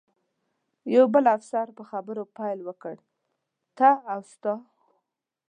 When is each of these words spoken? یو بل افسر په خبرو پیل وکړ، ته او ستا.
یو 0.95 1.05
بل 1.13 1.25
افسر 1.37 1.65
په 1.77 1.83
خبرو 1.89 2.23
پیل 2.37 2.59
وکړ، 2.67 2.95
ته 3.77 3.89
او 4.11 4.19
ستا. 4.31 4.53